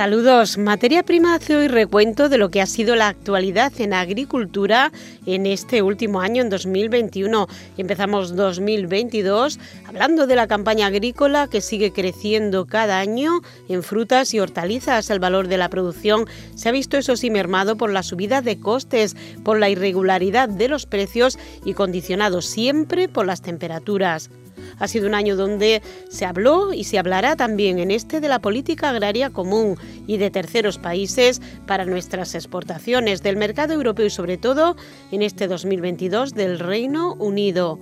[0.00, 0.56] Saludos.
[0.56, 4.92] Materia Prima hace hoy recuento de lo que ha sido la actualidad en agricultura
[5.26, 7.46] en este último año, en 2021.
[7.76, 14.40] Empezamos 2022 hablando de la campaña agrícola que sigue creciendo cada año en frutas y
[14.40, 15.10] hortalizas.
[15.10, 18.58] El valor de la producción se ha visto, eso sí, mermado por la subida de
[18.58, 24.30] costes, por la irregularidad de los precios y condicionado siempre por las temperaturas.
[24.78, 28.40] Ha sido un año donde se habló y se hablará también en este de la
[28.40, 34.38] política agraria común y de terceros países para nuestras exportaciones del mercado europeo y sobre
[34.38, 34.76] todo
[35.12, 37.78] en este 2022 del Reino Unido.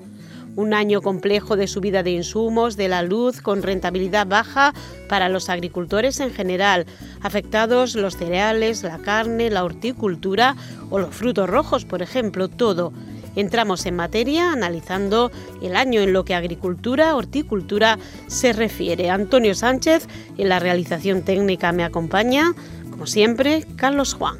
[0.56, 4.74] Un año complejo de subida de insumos, de la luz, con rentabilidad baja
[5.08, 6.84] para los agricultores en general,
[7.20, 10.56] afectados los cereales, la carne, la horticultura
[10.90, 12.92] o los frutos rojos, por ejemplo, todo.
[13.38, 15.30] Entramos en materia analizando
[15.62, 19.10] el año en lo que agricultura, horticultura se refiere.
[19.10, 22.52] Antonio Sánchez en la realización técnica me acompaña,
[22.90, 24.34] como siempre, Carlos Juan.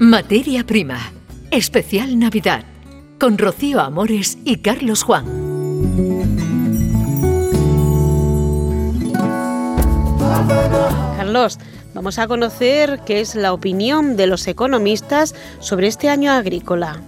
[0.00, 0.98] Materia prima,
[1.52, 2.64] especial Navidad,
[3.20, 5.24] con Rocío Amores y Carlos Juan.
[11.16, 11.60] Carlos,
[11.94, 17.00] vamos a conocer qué es la opinión de los economistas sobre este año agrícola.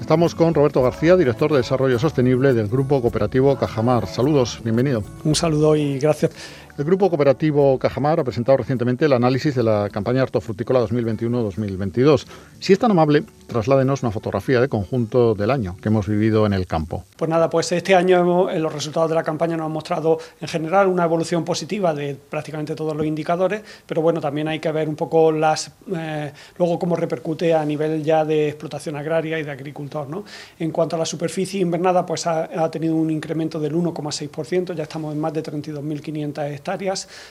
[0.00, 4.06] Estamos con Roberto García, director de Desarrollo Sostenible del Grupo Cooperativo Cajamar.
[4.06, 5.04] Saludos, bienvenido.
[5.24, 6.32] Un saludo y gracias.
[6.80, 12.26] El Grupo Cooperativo Cajamar ha presentado recientemente el análisis de la campaña hortofrutícola 2021-2022.
[12.58, 16.54] Si es tan amable, trasládenos una fotografía de conjunto del año que hemos vivido en
[16.54, 17.04] el campo.
[17.18, 20.48] Pues nada, pues este año en los resultados de la campaña nos han mostrado en
[20.48, 24.88] general una evolución positiva de prácticamente todos los indicadores, pero bueno, también hay que ver
[24.88, 29.50] un poco las eh, luego cómo repercute a nivel ya de explotación agraria y de
[29.50, 30.08] agricultor.
[30.08, 30.24] ¿no?
[30.58, 34.84] En cuanto a la superficie invernada, pues ha, ha tenido un incremento del 1,6%, ya
[34.84, 36.69] estamos en más de 32.500 hectáreas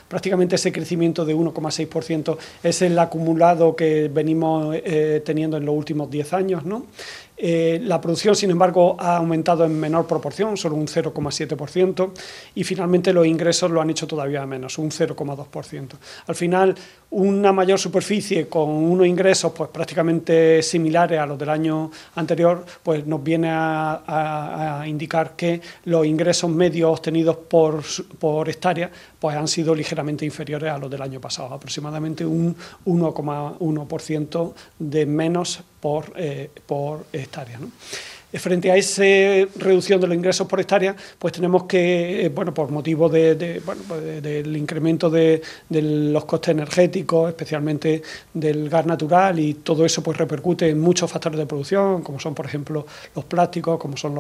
[0.08, 6.10] Prácticamente ese crecimiento de 1,6% es el acumulado que venimos eh, teniendo en los últimos
[6.10, 6.66] 10 años.
[6.66, 6.86] ¿no?
[7.42, 12.12] Eh, la producción, sin embargo, ha aumentado en menor proporción, solo un 0,7%,
[12.56, 15.88] y finalmente los ingresos lo han hecho todavía menos, un 0,2%.
[16.28, 16.76] Al final,
[17.12, 23.08] una mayor superficie con unos ingresos pues, prácticamente similares a los del año anterior, pues
[23.08, 27.84] nos viene a, indicar que los ingresos medios obtenidos por,
[28.20, 32.54] por hectárea pues, han sido ligeramente inferiores a los del año pasado, aproximadamente un
[32.86, 37.58] 1,1% de menos por, eh, por hectárea.
[37.60, 37.72] ¿no?
[38.38, 39.04] Frente a esa
[39.56, 43.82] reducción de los ingresos por hectárea, pues tenemos que, eh, bueno, por motivo de, bueno,
[43.88, 48.02] pues del incremento de, los costes energéticos, especialmente
[48.34, 52.36] del gas natural, y todo eso pues repercute en muchos factores de producción, como son,
[52.36, 52.86] por ejemplo,
[53.16, 54.16] los plásticos, como son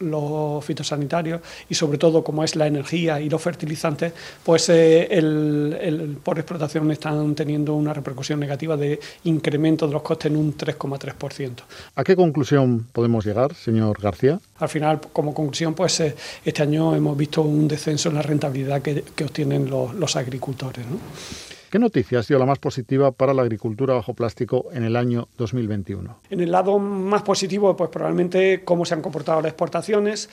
[0.00, 4.12] los, fitosanitarios, y sobre todo como es la energía y los fertilizantes,
[4.44, 10.30] pues eh, el, por explotación están teniendo una repercusión negativa de incremento de los costes
[10.30, 11.52] en un 3,3%.
[11.94, 14.40] ¿A qué conclusión podemos llegar, señor García?
[14.58, 18.82] Al final, como conclusión, pues eh, este año hemos visto un descenso en la rentabilidad
[18.82, 20.84] que, obtienen los, agricultores.
[21.70, 25.28] ¿Qué noticia ha sido la más positiva para la agricultura bajo plástico en el año
[25.36, 26.18] 2021?
[26.30, 30.30] En el lado más positivo, pues probablemente cómo se han comportado las exportaciones.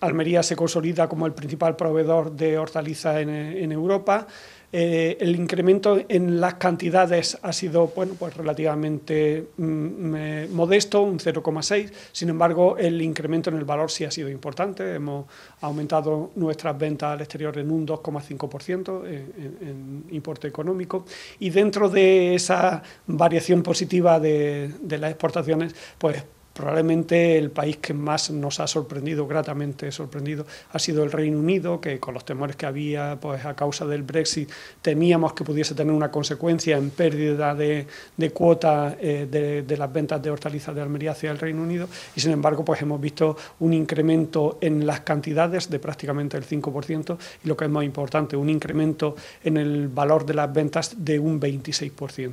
[0.00, 4.28] Almería se consolida como el principal proveedor de hortalizas en Europa.
[4.70, 11.90] Eh, el incremento en las cantidades ha sido bueno, pues relativamente mm, modesto, un 0,6.
[12.12, 14.94] Sin embargo, el incremento en el valor sí ha sido importante.
[14.94, 15.26] Hemos
[15.62, 21.06] aumentado nuestras ventas al exterior en un 2,5% en, en, importe económico.
[21.38, 26.22] Y dentro de esa variación positiva de, de las exportaciones, pues
[26.58, 31.80] Probablemente el país que más nos ha sorprendido, gratamente sorprendido, ha sido el Reino Unido,
[31.80, 34.50] que con los temores que había pues, a causa del Brexit
[34.82, 37.86] temíamos que pudiese tener una consecuencia en pérdida de,
[38.34, 39.28] cuota eh,
[39.64, 42.82] de, las ventas de hortalizas de Almería hacia el Reino Unido y sin embargo pues
[42.82, 47.70] hemos visto un incremento en las cantidades de prácticamente el 5% y lo que es
[47.70, 49.14] más importante, un incremento
[49.44, 52.32] en el valor de las ventas de un 26%.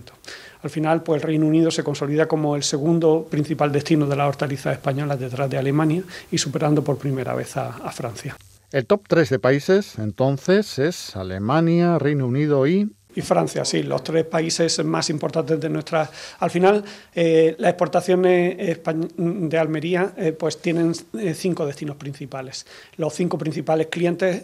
[0.62, 4.28] Al final, pues el Reino Unido se consolida como el segundo principal destino de las
[4.28, 8.36] hortalizas españolas detrás de Alemania y superando por primera vez a, Francia.
[8.72, 14.04] El top 3 de países entonces es Alemania, Reino Unido y y Francia, sí, los
[14.04, 16.10] tres países más importantes de nuestra.
[16.40, 16.84] Al final,
[17.14, 18.80] eh, las exportaciones
[19.16, 22.66] de Almería eh, pues tienen eh, cinco destinos principales.
[22.98, 24.44] Los cinco principales clientes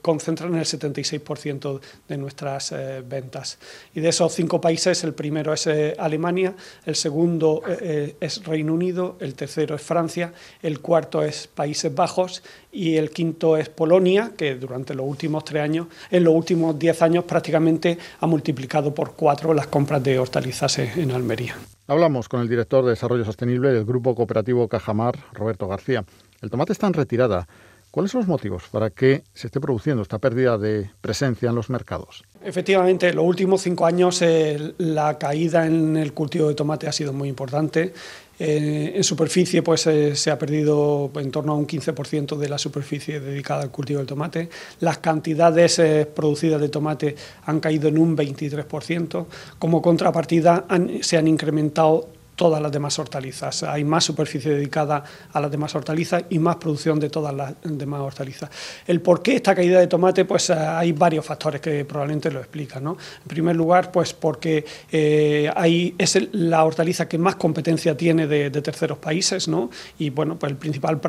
[0.00, 2.72] concentran el 76% de nuestras
[3.06, 3.58] ventas.
[3.94, 5.68] Y de esos cinco países, el primero es
[5.98, 6.54] Alemania,
[6.86, 10.32] el segundo es Reino Unido, el tercero es Francia,
[10.62, 12.42] el cuarto es Países Bajos
[12.74, 17.00] y el quinto es Polonia, que durante los últimos tres años, en los últimos diez
[17.02, 21.56] años prácticamente ha multiplicado por cuatro las compras de hortalizas en Almería.
[21.86, 26.04] Hablamos con el director de Desarrollo Sostenible del Grupo Cooperativo Cajamar, Roberto García.
[26.40, 27.46] El tomate está en retirada.
[27.94, 31.70] ¿Cuáles son los motivos para que se esté produciendo esta pérdida de presencia en los
[31.70, 32.24] mercados?
[32.42, 36.92] Efectivamente, en los últimos cinco años eh, la caída en el cultivo de tomate ha
[36.92, 37.94] sido muy importante.
[38.38, 42.58] Eh, en superficie pues, eh, se ha perdido en torno a un 15% de la
[42.58, 44.48] superficie dedicada al cultivo del tomate.
[44.80, 45.80] Las cantidades
[46.14, 47.14] producidas de tomate
[47.46, 49.26] han caído en un 23%.
[49.58, 50.66] Como contrapartida
[51.00, 53.62] se han incrementado todas las demás hortalizas.
[53.62, 58.00] Hay más superficie dedicada a las demás hortalizas y más producción de todas las demás
[58.00, 58.50] hortalizas.
[58.86, 62.40] El por qué esta caída de tomate, pues eh, hay varios factores que probablemente lo
[62.40, 62.86] explican.
[62.86, 62.96] En
[63.26, 69.46] primer lugar, pues porque eh, es la hortaliza que más competencia tiene de, terceros países,
[69.48, 69.68] ¿no?
[69.98, 71.00] y bueno, pues el principal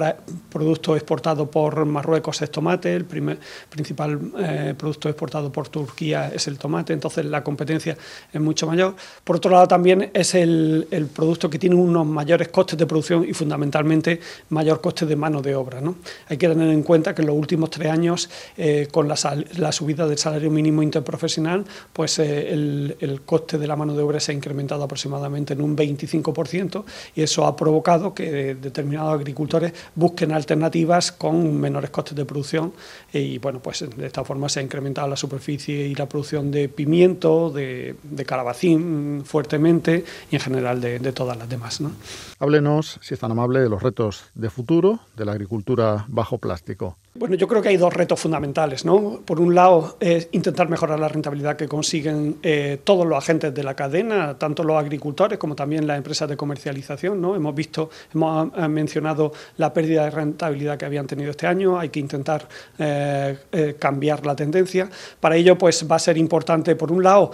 [0.50, 3.40] producto exportado por Marruecos es tomate, el primer,
[3.70, 7.98] principal eh, producto exportado por Turquía es el tomate, entonces la competencia
[8.32, 8.96] es mucho mayor.
[9.24, 13.34] Por otro lado, también es el productos que tienen unos mayores costes de producción y
[13.34, 14.20] fundamentalmente
[14.50, 15.82] mayor coste de mano de obra.
[16.28, 20.08] Hay que tener en cuenta que en los últimos tres años, eh, con la, subida
[20.08, 24.36] del salario mínimo interprofesional, pues eh, el, coste de la mano de obra se ha
[24.36, 26.84] incrementado aproximadamente en un 25%
[27.16, 32.74] y eso ha provocado que determinados agricultores busquen alternativas con menores costes de producción
[33.14, 36.68] y bueno, pues de esta forma se ha incrementado la superficie y la producción de
[36.68, 41.80] pimiento, de, de calabacín fuertemente y en general de, de todas las demás.
[41.80, 41.92] ¿no?
[42.40, 46.98] Háblenos, si es tan amable, de los retos de futuro de la agricultura bajo plástico.
[47.18, 48.84] Bueno, yo creo que hay dos retos fundamentales.
[48.84, 49.22] ¿no?
[49.24, 53.64] Por un lado, es intentar mejorar la rentabilidad que consiguen eh, todos los agentes de
[53.64, 57.22] la cadena, tanto los agricultores como también las empresas de comercialización.
[57.22, 57.36] ¿no?
[57.36, 61.80] Hemos visto, hemos eh, mencionado la pérdida de rentabilidad que habían tenido este año.
[61.80, 63.38] Hay que intentar eh,
[63.80, 64.90] cambiar la tendencia.
[65.22, 67.32] Para ello, pues va a ser importante, por un lado,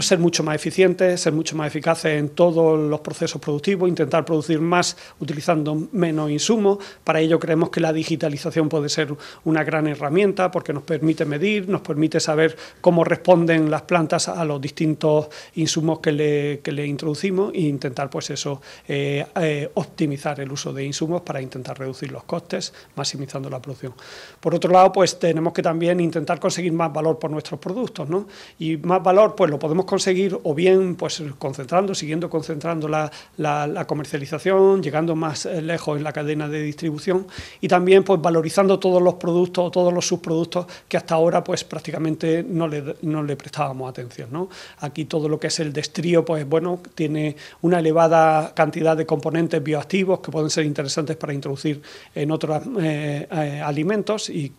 [0.00, 4.60] ser mucho más eficientes, ser mucho más eficaces en todos los procesos productivos, intentar producir
[4.60, 6.78] más utilizando menos insumos.
[7.04, 9.14] Para ello creemos que la digitalización puede ser
[9.44, 14.44] una gran herramienta porque nos permite medir, nos permite saber cómo responden las plantas a
[14.44, 20.40] los distintos insumos que le, que le introducimos e intentar pues eso, eh, eh, optimizar
[20.40, 23.94] el uso de insumos para intentar reducir los costes, maximizando la producción.
[24.40, 28.26] Por otro lado, pues tenemos que también intentar conseguir más valor por nuestros productos, ¿no?
[28.58, 33.86] Y más valor, pues lo podemos conseguir o bien pues concentrando, siguiendo concentrando la, la,
[33.86, 37.26] comercialización, llegando más eh, lejos en la cadena de distribución
[37.60, 41.62] y también pues valorizando todos los productos o todos los subproductos que hasta ahora pues
[41.62, 44.30] prácticamente no le, no le prestábamos atención.
[44.32, 44.48] ¿no?
[44.80, 49.62] Aquí todo lo que es el destrío pues bueno tiene una elevada cantidad de componentes
[49.62, 51.80] bioactivos que pueden ser interesantes para introducir
[52.14, 54.52] en otros eh, eh, alimentos y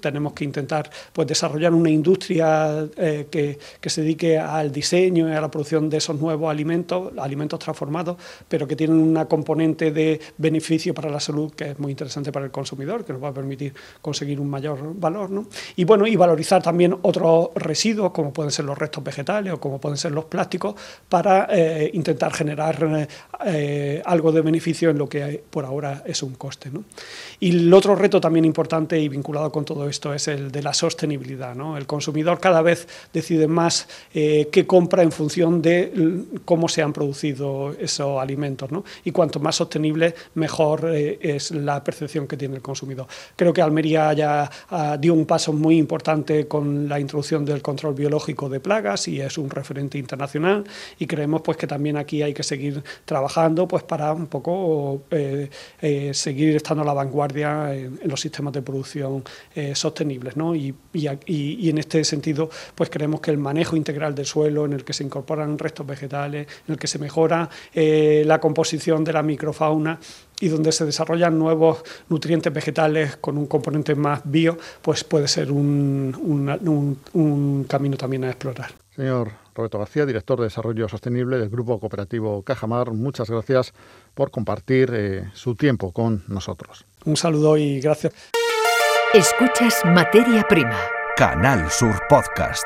[0.00, 5.32] tenemos que intentar pues, desarrollar una industria eh, que, que, se dedique al diseño y
[5.32, 8.16] a la producción de esos nuevos alimentos, alimentos transformados,
[8.48, 12.44] pero que tienen una componente de beneficio para la salud que es muy interesante para
[12.44, 15.30] el consumidor, que nos va a permitir conseguir un mayor valor.
[15.30, 15.46] ¿no?
[15.76, 19.80] Y bueno, y valorizar también otros residuos, como pueden ser los restos vegetales o como
[19.80, 20.74] pueden ser los plásticos,
[21.08, 23.08] para eh, intentar generar
[23.44, 26.70] eh, algo de beneficio en lo que por ahora es un coste.
[26.70, 26.84] ¿no?
[27.40, 30.74] Y el otro reto también importante y vinculado con todo esto es el de la
[30.74, 31.54] sostenibilidad.
[31.76, 36.92] El consumidor cada vez decide más eh, qué compra en función de cómo se han
[36.92, 38.72] producido esos alimentos.
[38.72, 38.84] ¿no?
[39.04, 43.06] Y cuanto más sostenible, mejor eh, es la percepción que tiene el consumidor.
[43.36, 47.94] Creo que Almería ya ah, dio un paso muy importante con la introducción del control
[47.94, 50.64] biológico de plagas y es un referente internacional
[50.98, 55.50] y creemos pues que también aquí hay que seguir trabajando pues para un poco eh,
[56.14, 59.22] seguir estando a la vanguardia en los sistemas de producción
[59.54, 60.36] eh, sostenibles.
[60.36, 60.54] ¿no?
[60.54, 64.84] Y, y, en este sentido, pues creemos que el manejo integral del suelo, en el
[64.84, 69.22] que se incorporan restos vegetales, en el que se mejora eh, la composición de la
[69.22, 69.98] microfauna,
[70.42, 75.52] y donde se desarrollan nuevos nutrientes vegetales con un componente más bio, pues puede ser
[75.52, 78.72] un, un, un, camino también a explorar.
[78.96, 83.72] Señor Roberto García, director de Desarrollo Sostenible del Grupo Cooperativo Cajamar, muchas gracias
[84.14, 86.86] por compartir eh, su tiempo con nosotros.
[87.04, 88.12] Un saludo y gracias.
[89.14, 90.80] Escuchas Materia Prima.
[91.18, 92.64] Canal Sur Podcast.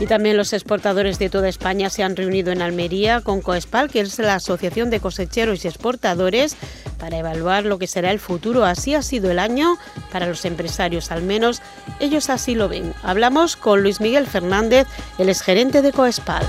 [0.00, 4.00] Y también los exportadores de toda España se han reunido en Almería con Coespal, que
[4.00, 6.54] es la Asociación de Cosecheros y Exportadores,
[6.98, 8.66] para evaluar lo que será el futuro.
[8.66, 9.78] Así ha sido el año
[10.12, 11.62] para los empresarios, al menos
[12.00, 12.92] ellos así lo ven.
[13.02, 14.86] Hablamos con Luis Miguel Fernández,
[15.16, 16.44] el exgerente de Coespal.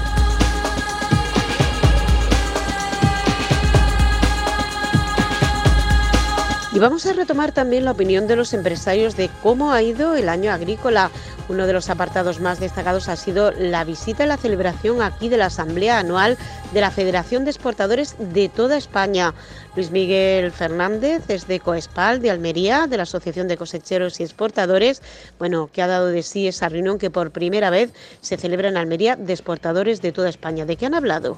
[6.74, 10.28] Y vamos a retomar también la opinión de los empresarios de cómo ha ido el
[10.28, 11.12] año agrícola.
[11.48, 15.38] Uno de los apartados más destacados ha sido la visita y la celebración aquí de
[15.38, 16.36] la Asamblea Anual
[16.74, 19.36] de la Federación de Exportadores de toda España.
[19.76, 25.04] Luis Miguel Fernández es de Coespal, de Almería, de la Asociación de Cosecheros y Exportadores,
[25.38, 28.78] bueno, que ha dado de sí esa reunión que por primera vez se celebra en
[28.78, 30.66] Almería de exportadores de toda España.
[30.66, 31.38] ¿De qué han hablado?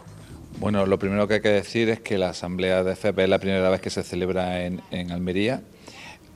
[0.57, 3.39] Bueno, lo primero que hay que decir es que la Asamblea de FP es la
[3.39, 5.62] primera vez que se celebra en, Almería.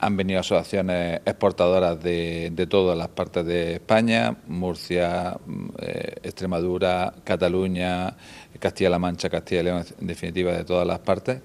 [0.01, 8.15] Han venido asociaciones exportadoras de, todas las partes de España, Murcia, mm, eh, Extremadura, Cataluña,
[8.59, 11.41] Castilla-La Mancha, Castilla y León, en definitiva de todas las partes.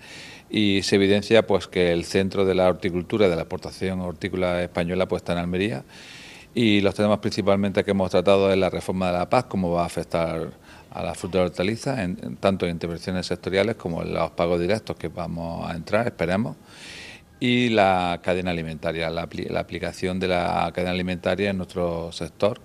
[0.51, 5.07] Y se evidencia pues que el centro de la horticultura, de la exportación hortícola española,
[5.07, 5.85] pues está en Almería.
[6.55, 9.83] Y los temas principalmente que hemos tratado es la reforma de la paz, cómo va
[9.83, 10.64] a afectar
[10.95, 14.97] a la fruta y hortalizas, en, tanto en intervenciones sectoriales como en los pagos directos
[14.97, 16.57] que vamos a entrar, esperemos,
[17.41, 22.61] y la cadena alimentaria, la, aplicación de la cadena alimentaria en nuestro sector,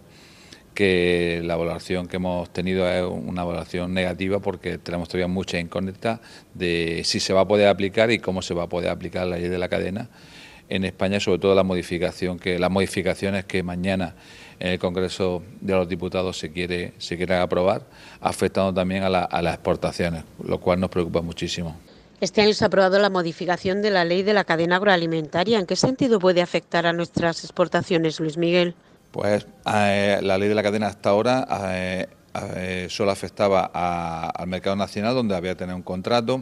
[0.76, 6.22] que la valoración que hemos tenido es una valoración negativa porque tenemos todavía mucha incógnita
[6.54, 9.38] de si se va a poder aplicar y cómo se va a poder aplicar la
[9.38, 10.08] ley de la cadena.
[10.70, 14.16] En España, sobre todo la modificación que las modificaciones que mañana
[14.60, 17.84] en el Congreso de los Diputados se quiere, se quiere aprobar,
[18.20, 21.78] afectando también a, las exportaciones, lo cual nos preocupa muchísimo.
[22.20, 25.58] Este año se ha aprobado la modificación de la ley de la cadena agroalimentaria.
[25.58, 28.76] ¿En qué sentido puede afectar a nuestras exportaciones, Luis Miguel?
[29.12, 32.08] Pues eh, la ley de la cadena hasta ahora eh,
[32.58, 33.66] eh, solo afectaba
[34.28, 36.42] al mercado nacional, donde había que tener un contrato,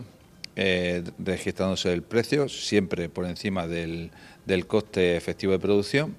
[1.19, 4.09] registrándose el precio, siempre por encima del
[4.65, 6.15] coste efectivo de producción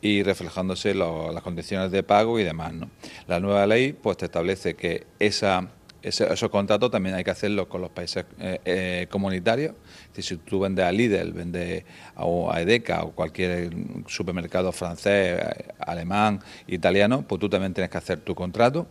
[0.00, 2.72] y reflejándose las condiciones de pago y demás.
[2.72, 2.90] ¿no?
[3.26, 5.68] La nueva ley pues te establece que esa,
[6.02, 9.74] esos contratos también hay que hacerlos con los países eh, eh, comunitarios.
[10.16, 11.84] si tú vendes a Lidl, vendes
[12.14, 13.70] a, Edeka o cualquier
[14.06, 15.40] supermercado francés,
[15.80, 18.86] alemán, italiano, pues tú también tienes que hacer tu contrato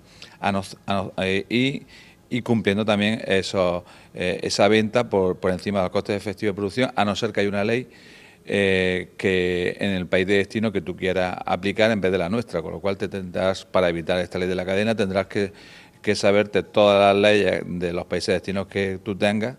[1.17, 1.83] eh, y,
[2.29, 6.91] y cumpliendo también eso, esa venta por, por encima de los costes efectivos de producción,
[6.95, 7.87] a no ser que haya una ley
[8.47, 12.29] eh, que en el país de destino que tú quieras aplicar en vez de la
[12.29, 15.51] nuestra, con lo cual te tendrás, para evitar esta ley de la cadena, tendrás que,
[16.13, 19.57] saberte todas las leyes de los países de destino que tú tengas,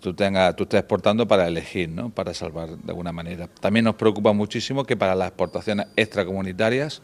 [0.00, 2.10] tú, tengas, tú estés exportando para elegir, ¿no?
[2.10, 3.48] para salvar de alguna manera.
[3.60, 7.02] También nos preocupa muchísimo que para las exportaciones extracomunitarias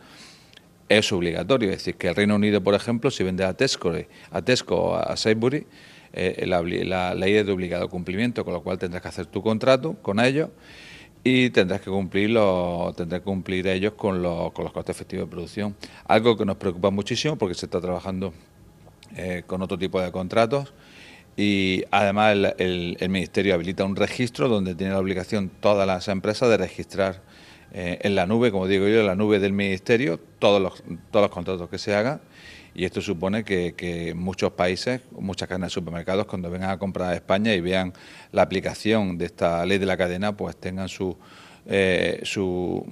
[0.88, 3.92] es obligatorio, es decir, que el Reino Unido, por ejemplo, si vende a Tesco,
[4.32, 5.64] a Tesco o a Sainsbury,
[6.12, 9.44] eh, la, la ley es de obligado cumplimiento, con lo cual tendrás que hacer tu
[9.44, 10.48] contrato con ellos
[11.24, 15.30] y tendrás que cumplirlo, tendrás que cumplir ellos con, los, con los costes efectivos de
[15.30, 15.76] producción.
[16.06, 18.32] Algo que nos preocupa muchísimo porque se está trabajando
[19.16, 20.72] eh, con otro tipo de contratos
[21.36, 26.56] y además el, Ministerio habilita un registro donde tiene la obligación todas las empresas de
[26.56, 27.22] registrar
[27.72, 31.24] eh, en la nube, como digo yo, en la nube del Ministerio, todos los, todos
[31.24, 32.20] los contratos que se hagan
[32.74, 37.14] y esto supone que, muchos países, muchas cadenas de supermercados, cuando vengan a comprar a
[37.14, 37.92] España y vean
[38.32, 41.16] la aplicación de esta ley de la cadena, pues tengan su,
[41.66, 42.84] eh, su,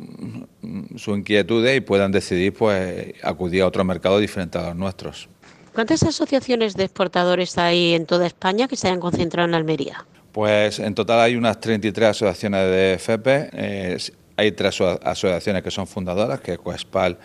[0.97, 5.29] su inquietudes y puedan decidir pues acudir a otro mercado diferente a los nuestros.
[5.75, 10.05] ¿Cuántas asociaciones de exportadores hay en toda España que se hayan concentrado en Almería?
[10.33, 13.51] Pues en total hay unas 33 asociaciones de FP.
[13.53, 13.99] Eh,
[14.37, 17.19] hay tres asociaciones que son fundadoras, que es Coespal,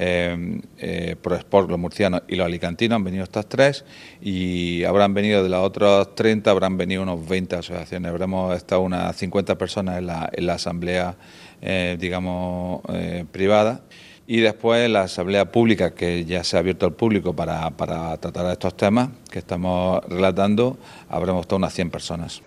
[0.00, 3.84] eh, eh, ProSport, los murcianos y los alicantinos, han venido estas tres
[4.22, 9.16] y habrán venido de las otras 30, habrán venido unos 20 asociaciones, habremos estado unas
[9.16, 11.16] 50 personas en la, asamblea,
[11.60, 13.82] eh, digamos, eh, privada.
[14.28, 18.52] Y después la asamblea pública, que ya se ha abierto al público para, para tratar
[18.52, 20.78] estos temas que estamos relatando,
[21.08, 22.42] habremos estado unas 100 personas.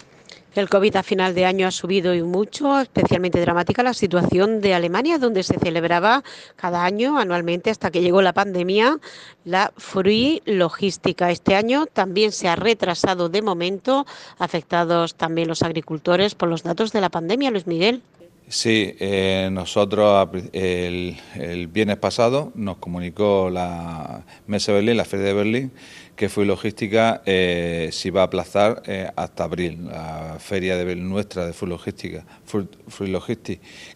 [0.54, 4.74] El COVID a final de año ha subido y mucho, especialmente dramática la situación de
[4.74, 6.26] Alemania, donde se celebraba
[6.58, 9.00] cada año, anualmente, hasta que llegó la pandemia,
[9.46, 11.32] la Free Logística.
[11.32, 14.06] Este año también se ha retrasado de momento,
[14.40, 17.50] afectados también los agricultores por los datos de la pandemia.
[17.50, 18.02] Luis Miguel.
[18.50, 25.28] Sí, eh, nosotros el, el, viernes pasado nos comunicó la Mesa de Berlín, la Feria
[25.28, 25.72] de Berlín,
[26.22, 31.48] que fue logística eh, se va a aplazar eh, hasta abril, la feria de nuestra
[31.48, 32.24] de Full Logística,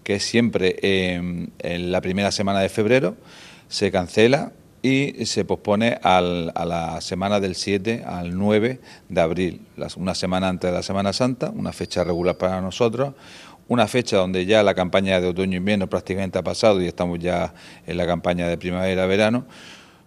[0.04, 3.16] que es siempre en la primera semana de febrero,
[3.68, 9.62] se cancela y se pospone a la semana del 7 al 9 de abril,
[9.96, 13.14] una semana antes de la Semana Santa, una fecha regular para nosotros,
[13.68, 17.54] una fecha donde ya la campaña de otoño-invierno prácticamente ha pasado y estamos ya
[17.86, 19.46] en la campaña de primavera-verano,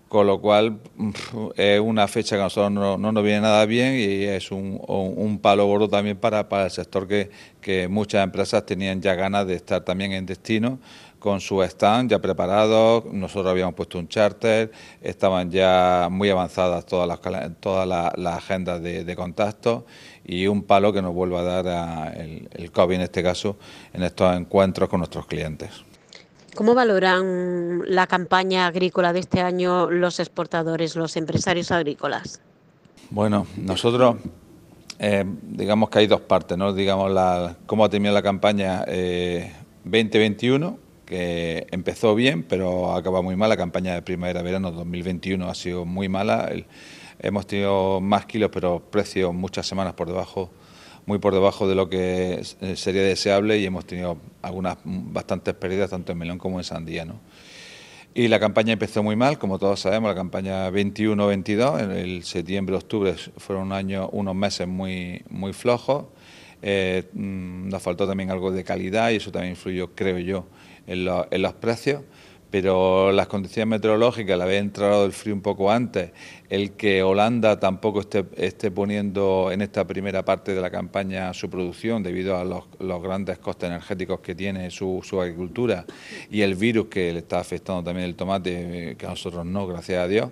[0.09, 0.79] con lo cual
[1.57, 5.67] es una fecha que a nosotros no, nos viene nada bien y es un, palo
[5.67, 10.13] gordo también para, el sector que, que muchas empresas tenían ya ganas de estar también
[10.13, 10.79] en destino
[11.19, 14.71] con su stand ya preparado, nosotros habíamos puesto un charter,
[15.03, 17.21] estaban ya muy avanzadas todas las,
[17.61, 19.85] todas las, agendas de, contacto
[20.25, 23.59] y un palo que nos vuelva a dar el, el COVID en este caso
[23.93, 25.88] en estos encuentros con nuestros clientes.
[26.59, 32.41] ¿Cómo valoran la campaña agrícola de este año los exportadores, los empresarios agrícolas?
[33.11, 34.17] Bueno, nosotros
[34.99, 36.73] eh, digamos que hay dos partes, ¿no?
[36.73, 38.85] Digamos la, cómo ha terminado la campaña
[39.85, 43.51] 2021 eh, que empezó bien, pero acaba muy mal.
[43.51, 46.51] La campaña de primavera-verano 2021 ha sido muy mala.
[47.21, 50.51] hemos tenido más kilos, pero precios muchas semanas por debajo,
[51.09, 55.89] muy por debajo de lo que eh, sería deseable y hemos tenido algunas bastantes pérdidas
[55.89, 57.07] tanto en melón como en sandía.
[57.07, 57.19] ¿no?
[58.13, 63.15] Y la campaña empezó muy mal, como todos sabemos, la campaña 21-22, en el septiembre-octubre
[63.39, 66.05] fueron un año, unos meses muy, muy flojos.
[66.61, 70.47] Eh, mm, nos faltó también algo de calidad y eso también influyó, creo yo,
[70.87, 72.03] en, los precios,
[72.51, 76.13] pero las condiciones meteorológicas, el haber entrado el frío un poco antes,
[76.49, 81.51] el que Holanda tampoco esté, esté poniendo en esta primera parte de la campaña su
[81.51, 82.65] producción debido a los,
[83.03, 85.85] grandes costes energéticos que tiene su, agricultura
[86.31, 90.03] y el virus que le está afectando también el tomate, que a nosotros no, gracias
[90.03, 90.31] a Dios,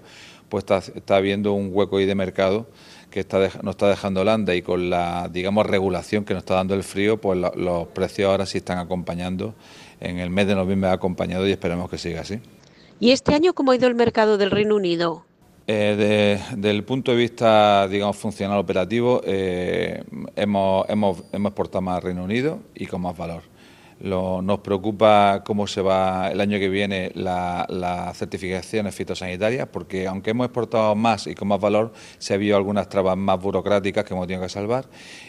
[0.49, 2.67] pues está, está habiendo un hueco ahí de mercado
[3.11, 6.75] que está nos está dejando Holanda y con la digamos regulación que nos está dando
[6.75, 9.55] el frío, pues los precios ahora sí están acompañando
[10.01, 12.41] en el mes de noviembre ha acompañado y esperamos que siga así.
[12.99, 15.25] ¿Y este año cómo ha ido el mercado del Reino Unido?
[15.67, 20.05] Eh, desde el punto de vista, digamos, funcional operativo, eh,
[20.37, 23.43] hemos, hemos, hemos exportado más al Reino Unido y con más valor.
[24.01, 30.31] Nos preocupa cómo se va el año que viene las la certificaciones fitosanitarias, porque aunque
[30.31, 34.15] hemos exportado más y con más valor, se ha habido algunas trabas más burocráticas que
[34.15, 34.87] hemos tenido que salvar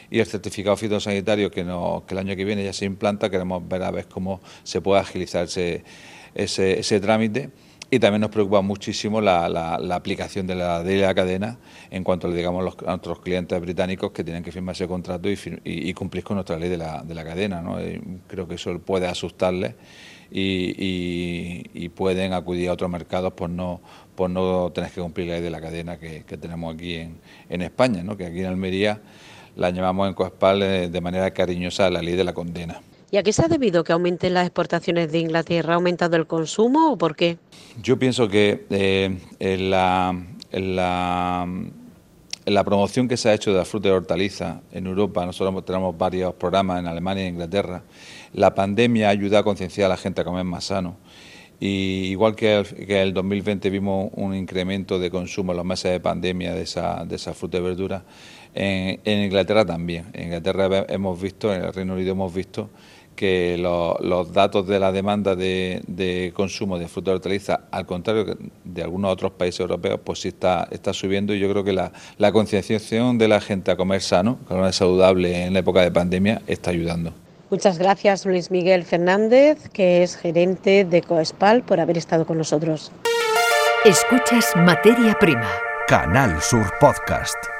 [0.09, 3.83] y el certificado fitosanitario que, que el año que viene ya se implanta, queremos ver
[3.83, 7.49] a ver cómo se puede agilizar ese, trámite.
[7.89, 11.57] Y también nos preocupa muchísimo la, aplicación de la, de la cadena
[11.89, 15.93] en cuanto digamos, los, a nuestros clientes británicos que tienen que firmar ese contrato y,
[15.93, 17.61] cumplir con nuestra ley de la, de la cadena.
[17.61, 17.77] ¿no?
[18.27, 19.75] creo que eso puede asustarles
[20.29, 23.79] y, pueden acudir a otros mercados por no,
[24.15, 27.17] por no tener que cumplir la ley de la cadena que, tenemos aquí en,
[27.49, 28.17] en España, ¿no?
[28.17, 29.01] que aquí en Almería
[29.55, 32.81] la llamamos en Coespal eh, de manera cariñosa la ley de la condena.
[33.09, 35.73] ¿Y a qué se ha debido que aumenten las exportaciones de Inglaterra?
[35.73, 37.37] ¿Ha aumentado el consumo o por qué?
[37.81, 39.17] Yo pienso que eh,
[39.57, 40.13] la,
[42.65, 46.33] promoción que se ha hecho de la fruta y hortaliza en Europa, nosotros tenemos varios
[46.33, 47.81] programas en Alemania e Inglaterra,
[48.33, 50.97] la pandemia ha ayudado a concienciar a la gente a comer más sano.
[51.59, 55.99] Y igual que el, el 2020 vimos un incremento de consumo en los meses de
[55.99, 58.03] pandemia de esa, de esa fruta y verdura,
[58.53, 60.07] en, Inglaterra también.
[60.13, 62.69] En Inglaterra hemos visto, en el Reino Unido hemos visto
[63.17, 68.83] que los, datos de la demanda de, consumo de fruta y hortaliza, al contrario de
[68.83, 72.31] algunos otros países europeos, pues sí está, está subiendo y yo creo que la, la
[72.31, 76.69] concienciación de la gente a comer sano, comer saludable en la época de pandemia, está
[76.69, 77.11] ayudando.
[77.49, 82.91] Muchas gracias Luis Miguel Fernández, que es gerente de Coespal, por haber estado con nosotros.
[83.83, 85.49] Escuchas Materia Prima.
[85.87, 87.56] Canal Sur Podcast.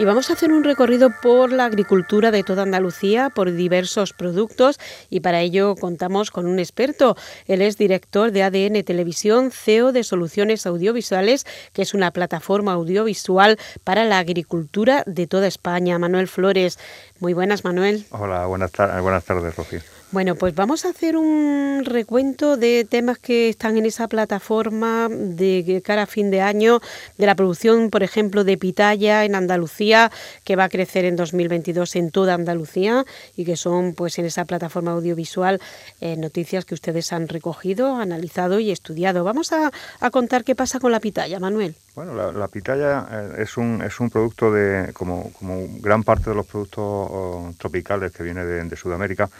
[0.00, 4.80] Y vamos a hacer un recorrido por la agricultura de toda Andalucía, por diversos productos
[5.10, 7.18] y para ello contamos con un experto.
[7.46, 13.58] Él es director de ADN Televisión, CEO de Soluciones Audiovisuales, que es una plataforma audiovisual
[13.84, 15.98] para la agricultura de toda España.
[15.98, 16.78] Manuel Flores.
[17.18, 18.06] Muy buenas, Manuel.
[18.08, 19.80] Hola, buenas, buenas tardes, Rocío.
[20.12, 25.80] Bueno, pues vamos a hacer un recuento de temas que están en esa plataforma de
[25.84, 26.80] cara a fin de año,
[27.16, 30.10] de la producción, por ejemplo, de pitaya en Andalucía,
[30.42, 33.04] que va a crecer en 2022 en toda Andalucía
[33.36, 35.60] y que son, pues, en esa plataforma audiovisual
[36.00, 39.22] eh, noticias que ustedes han recogido, analizado y estudiado.
[39.22, 39.70] Vamos a,
[40.10, 41.76] contar qué pasa con la pitaya, Manuel.
[41.94, 46.36] Bueno, la, pitaya eh, es un, es un producto de, como, como gran parte de
[46.36, 49.30] los productos oh, tropicales que viene de Sudamérica,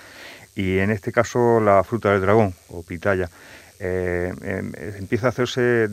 [0.55, 3.29] y en este caso la fruta del dragón o pitaya
[3.79, 5.89] eh, em, empieza a hacerse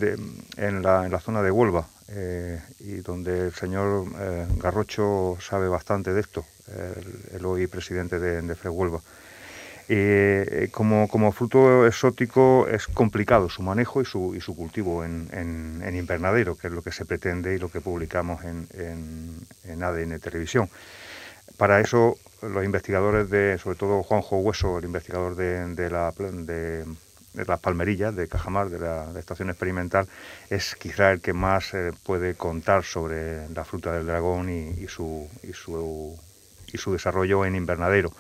[0.58, 6.20] en, la, zona de Huelva eh, y donde el señor eh, Garrocho sabe bastante de
[6.20, 6.46] esto,
[7.34, 9.02] el, hoy presidente de, de Huelva.
[9.90, 15.30] Eh, como, como, fruto exótico es complicado su manejo y su, y su cultivo en,
[15.32, 18.68] en, invernadero, que es lo que se pretende y lo que publicamos en,
[19.64, 20.70] en ADN Televisión.
[21.56, 26.86] Para eso los investigadores de, sobre todo Juanjo Hueso, el investigador de, de, la, de,
[27.34, 30.08] las palmerillas de Cajamar, de la, estación experimental,
[30.50, 34.88] es quizá el que más eh, puede contar sobre la fruta del dragón y, y,
[34.88, 36.18] su, y, su,
[36.72, 38.12] y su desarrollo en invernadero.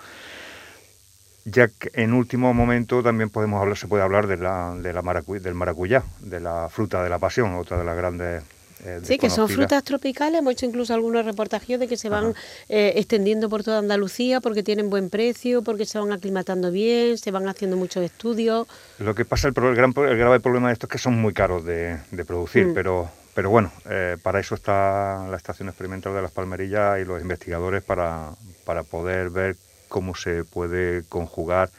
[1.45, 5.01] Ya que en último momento también podemos hablar, se puede hablar de la, de la
[5.01, 8.43] del maracuyá, de la fruta de la pasión, otra de las grandes
[8.83, 10.39] eh, sí, que son frutas tropicales.
[10.39, 12.33] Hemos hecho incluso algunos reportajes de que se van
[12.69, 17.31] eh, extendiendo por toda Andalucía porque tienen buen precio, porque se van aclimatando bien, se
[17.31, 18.67] van haciendo muchos estudios.
[18.99, 21.65] Lo que pasa, el, gran, el grave problema de esto es que son muy caros
[21.65, 22.73] de, producir, mm.
[22.73, 27.21] pero, pero bueno, eh, para eso está la Estación Experimental de las Palmerillas y los
[27.21, 28.31] investigadores para,
[28.65, 29.55] para poder ver
[29.87, 31.69] cómo se puede conjugar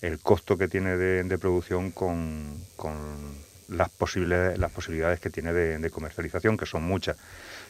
[0.00, 2.60] el costo que tiene de, producción con,
[3.68, 7.16] las, posibilidades, las posibilidades que tiene de, comercialización, que son muchas.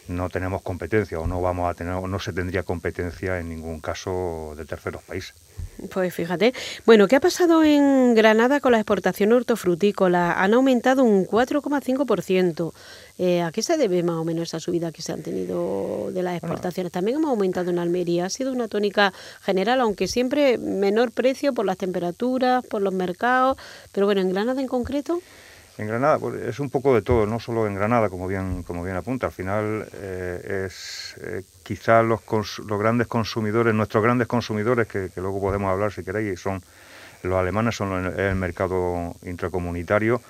[0.09, 3.81] No tenemos competencia o no vamos a tener o no se tendría competencia en ningún
[3.81, 5.35] caso de terceros países.
[5.91, 6.55] Pues fíjate.
[6.87, 10.33] Bueno, ¿qué ha pasado en Granada con la exportación hortofrutícola?
[10.41, 12.73] Han aumentado un 4,5%.
[13.19, 16.23] Eh, ¿A qué se debe más o menos esa subida que se han tenido de
[16.23, 16.93] las exportaciones?
[16.93, 18.27] También hemos aumentado en Almería.
[18.27, 23.57] Ha sido una tónica general, aunque siempre menor precio por las temperaturas, por los mercados.
[23.93, 25.21] Pero bueno, en Granada en concreto.
[25.79, 28.83] En Granada pues, es un poco de todo, no solo en Granada, como bien, como
[28.83, 29.27] bien apunta.
[29.27, 32.23] Al final eh, es eh, quizá los,
[32.61, 36.63] los, grandes consumidores, nuestros grandes consumidores, que, luego podemos hablar si queréis, son
[37.23, 40.23] los alemanes, son el, mercado intracomunitario.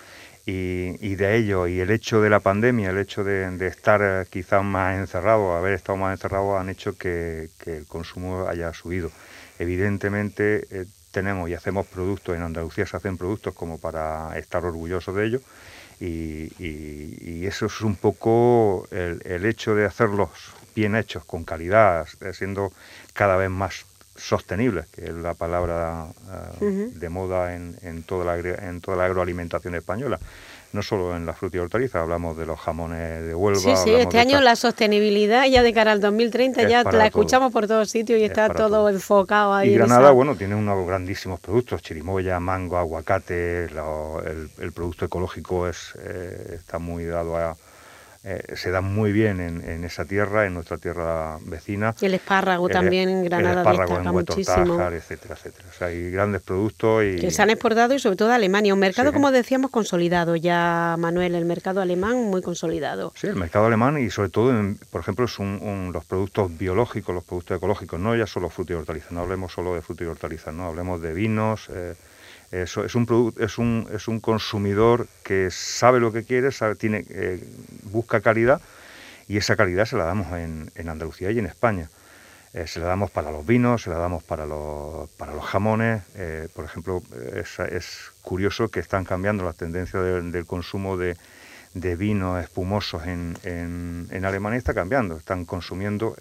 [0.48, 4.62] Y, de ello, y el hecho de la pandemia, el hecho de, estar eh, quizás
[4.62, 9.10] más encerrado, haber estado más encerrado, han hecho que, el consumo haya subido.
[9.58, 15.24] Evidentemente, tenemos y hacemos productos, en Andalucía se hacen productos como para estar orgullosos de
[15.24, 15.40] ello
[15.98, 20.28] y, eso es un poco el, hecho de hacerlos
[20.74, 22.70] bien hechos, con calidad, siendo
[23.14, 26.08] cada vez más sostenibles, que es la palabra
[26.60, 30.20] eh, de moda en, toda la, en toda la agroalimentación española
[30.76, 33.60] no solo en la fruta y hortaliza, hablamos de los jamones de Huelva.
[33.60, 37.66] Sí, sí, este año la sostenibilidad ya de cara al 2030 ya la escuchamos por
[37.66, 39.70] todos sitios y está todo, enfocado ahí.
[39.70, 46.56] Y Granada, bueno, tiene unos grandísimos productos, chirimoya, mango, aguacate, el, producto ecológico es, eh,
[46.56, 47.56] está muy dado a
[48.28, 51.94] eh, se da muy bien en, esa tierra, en nuestra tierra vecina.
[52.00, 54.80] Y el espárrago también en Granada el espárrago en muchísimo.
[54.82, 55.68] etcétera, etcétera.
[55.70, 57.20] O sea, hay grandes productos y...
[57.20, 58.74] Que se han exportado y sobre todo a Alemania.
[58.74, 63.12] Un mercado, como decíamos, consolidado ya, Manuel, el mercado alemán muy consolidado.
[63.14, 64.52] Sí, el mercado alemán y sobre todo,
[64.90, 69.12] por ejemplo, son los productos biológicos, los productos ecológicos, no ya solo fruta y hortalizas,
[69.12, 71.68] no hablemos solo de fruta y hortalizas, no hablemos de vinos...
[71.72, 71.94] Eh,
[72.62, 77.42] es un, es un, es un consumidor que sabe lo que quiere, sabe, tiene, eh,
[77.84, 78.60] busca calidad
[79.28, 81.90] y esa calidad se la damos en, en Andalucía y en España.
[82.54, 86.02] Eh, se la damos para los vinos, se la damos para los, para los jamones.
[86.14, 87.02] Eh, por ejemplo,
[87.34, 91.16] es, es, curioso que están cambiando las tendencias del consumo de,
[91.74, 95.16] de vinos espumosos en, en, en, Alemania, está cambiando.
[95.16, 96.16] Están consumiendo,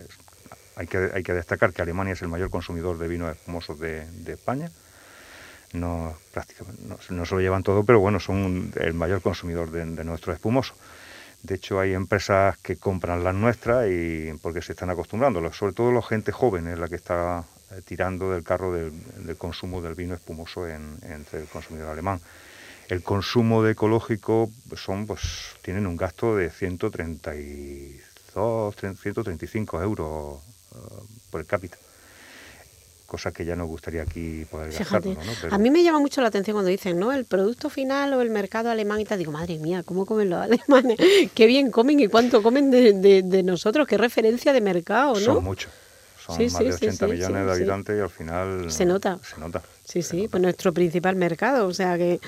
[0.75, 4.05] hay que, hay que destacar que Alemania es el mayor consumidor de vinos espumosos de,
[4.11, 4.69] de España
[5.75, 10.33] no prácticamente no, se lo llevan todo, pero bueno, son el mayor consumidor de, nuestro
[10.33, 10.75] espumoso.
[11.43, 15.91] De hecho, hay empresas que compran las nuestras y porque se están acostumbrando, sobre todo
[15.91, 18.93] la gente joven es la que está eh, tirando del carro del,
[19.37, 22.19] consumo del vino espumoso entre el consumidor alemán.
[22.87, 30.39] El consumo de ecológico son, pues, tienen un gasto de 132, 135 euros
[30.71, 31.77] uh, por cápita
[33.15, 34.73] cosa que ya nos gustaría aquí poder
[35.49, 37.13] A mí me llama mucho la atención cuando dicen, ¿no?
[37.13, 39.19] El producto final o el mercado alemán y tal.
[39.19, 40.97] Digo, madre mía, ¿cómo comen los alemanes?
[41.33, 45.19] Qué bien comen y cuánto comen de, nosotros, qué referencia de mercado, ¿no?
[45.19, 45.71] Son muchos.
[46.25, 48.71] Son más de 80 millones de habitantes y al final...
[48.71, 49.19] Se nota.
[49.21, 49.61] Se nota.
[49.85, 52.19] Sí, sí, pues nuestro principal mercado, o sea que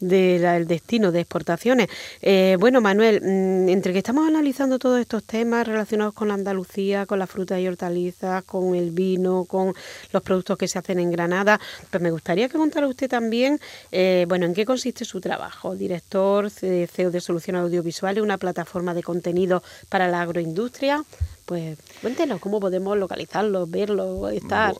[0.00, 1.88] del destino de exportaciones.
[2.20, 7.06] Eh, bueno, Manuel, mm, entre que estamos analizando todos estos temas relacionados con la Andalucía,
[7.06, 9.74] con las frutas y hortalizas, con el vino, con
[10.12, 13.60] los productos que se hacen en Granada, pues me gustaría que contara usted también,
[13.92, 15.74] eh, bueno, en qué consiste su trabajo.
[15.74, 21.04] Director, CEO de Soluciones Audiovisuales, una plataforma de contenido para la agroindustria.
[21.44, 24.74] Pues cuéntenos cómo podemos localizarlo, verlo, estar.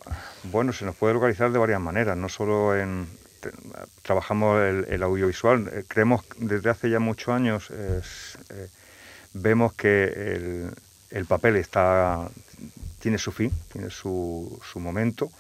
[0.45, 3.07] Bueno, se nos puede localizar de varias maneras, no solo en,
[4.03, 5.71] trabajamos el, audiovisual.
[5.73, 8.01] Eh, creemos desde hace ya muchos años, eh,
[9.33, 10.71] vemos que
[11.11, 12.29] el, papel está,
[13.01, 15.31] tiene su fin, tiene su, momento.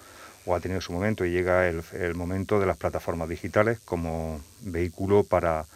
[0.46, 5.24] o ha tenido su momento y llega el, momento de las plataformas digitales como vehículo
[5.24, 5.66] para,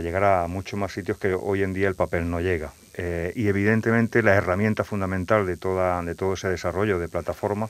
[0.00, 2.72] llegar a muchos más sitios que hoy en día el papel no llega.
[2.94, 7.68] Eh, y evidentemente la herramienta fundamental de, toda, de todo ese desarrollo de plataforma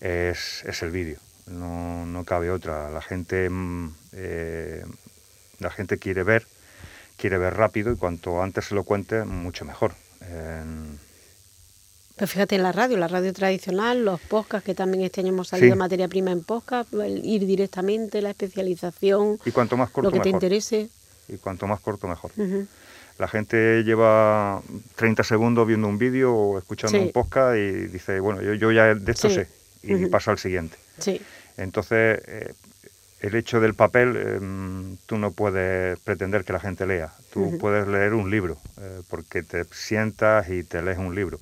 [0.00, 1.18] es, el vídeo.
[1.50, 2.90] No, no, cabe otra.
[2.90, 4.84] La gente, mm, eh,
[5.58, 6.46] la gente quiere ver,
[7.16, 9.92] quiere ver rápido y cuanto antes se lo cuente, mucho mejor.
[12.20, 15.48] Pues fíjate en la radio, la radio tradicional, los podcasts, que también este año hemos
[15.48, 20.20] salido materia prima en podcast, ir directamente, la especialización, y cuanto más corto, lo que
[20.20, 20.90] te interese.
[21.28, 22.30] Y cuanto más corto, mejor.
[23.18, 24.60] La gente lleva
[24.96, 29.12] 30 segundos viendo un vídeo o escuchando un podcast y dice, bueno, yo, ya de
[29.12, 29.48] esto sé,
[29.82, 30.76] y pasa al siguiente.
[30.98, 31.22] Sí.
[31.60, 32.54] Entonces, eh,
[33.20, 37.12] el hecho del papel, em, tú no puedes pretender que la gente lea.
[37.32, 41.38] Tú puedes leer un libro, eh, porque te sientas y te lees un libro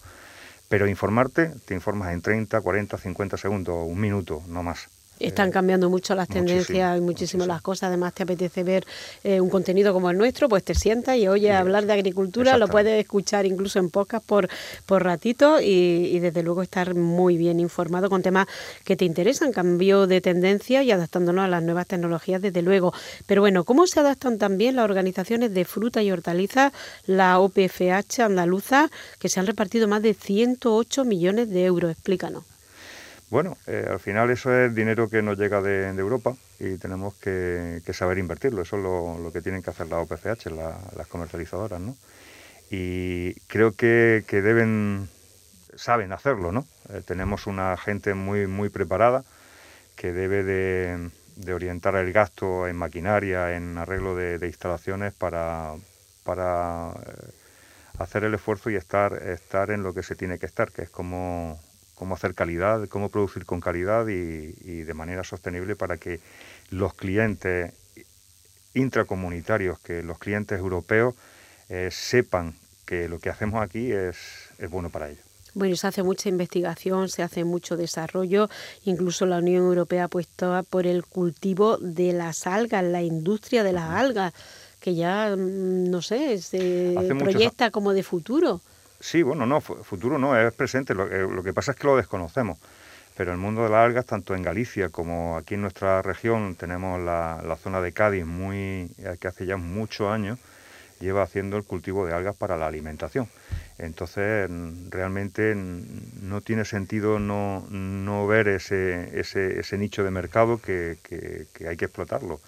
[0.69, 4.89] pero informarte, te informas en 30, 40, 50 segundos, un minuto, no más.
[5.19, 7.89] Están cambiando mucho las tendencias y muchísimo, las cosas.
[7.89, 8.87] Además, te apetece ver
[9.25, 12.69] eh, un contenido como el nuestro, pues te sientas y oyes hablar de agricultura, lo
[12.69, 14.49] puedes escuchar incluso en podcast por,
[14.87, 18.47] por ratito y, desde luego estar muy bien informado con temas
[18.85, 22.93] que te interesan, cambio de tendencia y adaptándonos a las nuevas tecnologías, desde luego.
[23.27, 26.73] Pero bueno, ¿cómo se adaptan también las organizaciones de fruta y hortalizas,
[27.07, 31.91] la OPFH andaluza, que se han repartido más de 108 millones de euros?
[31.91, 32.45] Explícanos.
[33.31, 37.83] Bueno, eh, al final eso es dinero que nos llega de, Europa y tenemos que,
[37.93, 38.63] saber invertirlo.
[38.63, 40.47] Eso es lo, que tienen que hacer las OPCH,
[40.97, 41.95] las comercializadoras, ¿no?
[42.71, 45.09] Y creo que, deben,
[45.75, 46.67] saben hacerlo, ¿no?
[46.91, 49.25] Eh, tenemos una gente muy, muy preparada
[49.95, 51.11] que debe de,
[51.53, 55.75] orientar el gasto en maquinaria, en arreglo de, instalaciones para,
[56.25, 57.31] para eh,
[57.99, 60.91] hacer el esfuerzo y estar, estar en lo que se tiene que estar, que es
[60.91, 61.61] como
[61.99, 66.21] cómo hacer calidad, cómo producir con calidad y, de manera sostenible para que
[66.71, 67.73] los clientes
[68.75, 71.15] intracomunitarios, que los clientes europeos
[71.69, 72.55] eh, sepan
[72.87, 74.17] que lo que hacemos aquí es,
[74.59, 75.25] es bueno para ellos.
[75.55, 78.49] Bueno, se hace mucha investigación, se hace mucho desarrollo,
[78.85, 83.73] incluso la Unión Europea ha puesto por el cultivo de las algas, la industria de
[83.73, 84.33] las algas,
[84.79, 88.61] que ya, mm, no sé, se proyecta como de futuro.
[89.01, 90.93] Sí, bueno, no, futuro no, es presente.
[90.93, 92.59] Eh, lo, que pasa es que lo desconocemos.
[93.17, 97.01] Pero el mundo de las algas, tanto en Galicia como aquí en nuestra región, tenemos
[97.01, 100.39] la, zona de Cádiz, muy, eh, que hace ya muchos años
[101.01, 103.29] lleva haciendo el cultivo de algas para la alimentación.
[103.79, 104.51] Entonces,
[104.91, 111.69] realmente no tiene sentido no, no ver ese, ese, ese, nicho de mercado que, que
[111.69, 112.41] hay que explotarlo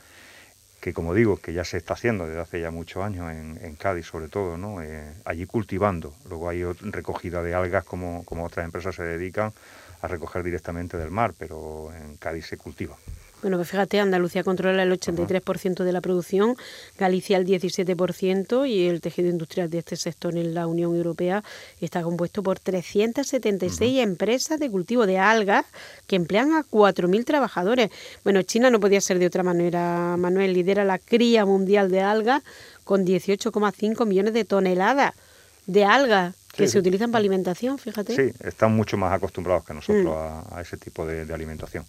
[0.81, 4.07] que como digo, que ya se está haciendo desde hace ya muchos años en, Cádiz
[4.07, 4.83] sobre todo, ¿no?
[4.83, 6.15] Eh, allí cultivando.
[6.29, 9.53] Luego hay recogida de algas como, como otras empresas se dedican
[10.03, 12.97] a recoger directamente del mar, pero en Cádiz se cultiva.
[13.43, 16.57] Bueno, pues fíjate, Andalucía controla el 83% de la producción,
[16.99, 21.43] Galicia el 17% y el tejido industrial de este sector en la Unión Europea
[21.81, 25.65] está compuesto por 376 empresas de cultivo de algas
[26.07, 27.91] que emplean a 4.000 trabajadores.
[28.25, 32.43] Bueno, China no podía ser de otra manera, Manuel, lidera la cría mundial de algas
[32.85, 35.15] con 18,5 millones de toneladas
[35.67, 38.15] de algas que se utilizan para alimentación, fíjate.
[38.15, 40.55] Sí, están mucho más acostumbrados que nosotros mm.
[40.55, 41.87] a, ese tipo de alimentación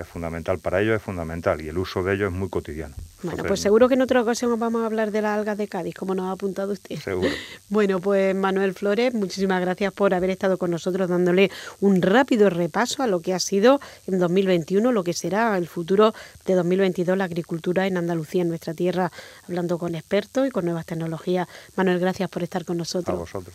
[0.00, 2.94] es fundamental para ellos, es fundamental y el uso de ellos es muy cotidiano.
[3.22, 5.94] Bueno, pues seguro que en otra ocasión vamos a hablar de las algas de Cádiz,
[5.94, 6.96] como nos ha apuntado usted.
[6.98, 7.28] Seguro.
[7.68, 13.02] Bueno, pues Manuel Flores, muchísimas gracias por haber estado con nosotros dándole un rápido repaso
[13.02, 16.12] a lo que ha sido en 2021, lo que será el futuro
[16.46, 19.12] de 2022, la agricultura en Andalucía, en nuestra tierra,
[19.46, 21.46] hablando con expertos y con nuevas tecnologías.
[21.76, 23.16] Manuel, gracias por estar con nosotros.
[23.16, 23.54] A vosotros.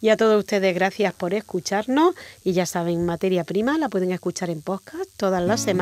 [0.00, 2.14] Y a todos ustedes, gracias por escucharnos.
[2.44, 5.79] Y ya saben, materia prima la pueden escuchar en podcast todas las semanas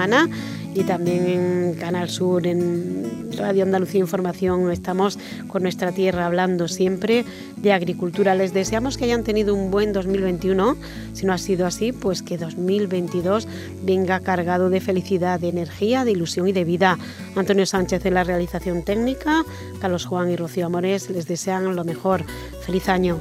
[0.74, 7.24] y también en Canal Sur, en Radio Andalucía Información estamos con nuestra tierra hablando siempre
[7.56, 8.36] de agricultura.
[8.36, 10.76] Les deseamos que hayan tenido un buen 2021.
[11.14, 13.48] Si no ha sido así, pues que 2022
[13.82, 16.96] venga cargado de felicidad, de energía, de ilusión y de vida.
[17.34, 19.42] Antonio Sánchez en la realización técnica,
[19.80, 22.22] Carlos Juan y Rocío Amores les desean lo mejor.
[22.64, 23.18] Feliz año.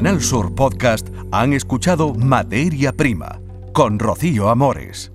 [0.00, 3.38] Canal Sur Podcast han escuchado Materia Prima
[3.74, 5.12] con Rocío Amores.